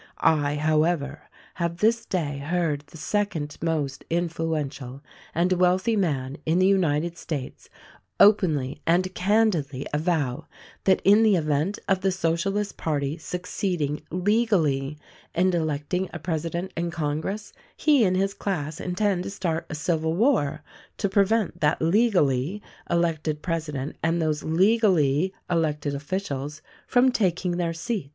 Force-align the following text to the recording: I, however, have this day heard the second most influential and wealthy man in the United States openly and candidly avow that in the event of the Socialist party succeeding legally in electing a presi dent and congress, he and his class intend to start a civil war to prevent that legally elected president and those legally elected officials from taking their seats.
I, 0.23 0.55
however, 0.55 1.29
have 1.53 1.77
this 1.77 2.05
day 2.07 2.39
heard 2.39 2.85
the 2.87 2.97
second 2.97 3.55
most 3.61 4.03
influential 4.09 5.03
and 5.35 5.53
wealthy 5.53 5.95
man 5.95 6.37
in 6.43 6.57
the 6.57 6.65
United 6.65 7.19
States 7.19 7.69
openly 8.19 8.81
and 8.87 9.13
candidly 9.13 9.85
avow 9.93 10.47
that 10.85 11.01
in 11.03 11.21
the 11.21 11.35
event 11.35 11.77
of 11.87 12.01
the 12.01 12.11
Socialist 12.11 12.77
party 12.77 13.19
succeeding 13.19 14.01
legally 14.09 14.97
in 15.35 15.53
electing 15.55 16.09
a 16.11 16.17
presi 16.17 16.49
dent 16.49 16.71
and 16.75 16.91
congress, 16.91 17.53
he 17.77 18.03
and 18.03 18.17
his 18.17 18.33
class 18.33 18.79
intend 18.81 19.21
to 19.25 19.29
start 19.29 19.67
a 19.69 19.75
civil 19.75 20.15
war 20.15 20.63
to 20.97 21.09
prevent 21.09 21.61
that 21.61 21.79
legally 21.79 22.59
elected 22.89 23.43
president 23.43 23.95
and 24.01 24.19
those 24.19 24.41
legally 24.43 25.31
elected 25.47 25.93
officials 25.93 26.63
from 26.87 27.11
taking 27.11 27.57
their 27.57 27.71
seats. 27.71 28.09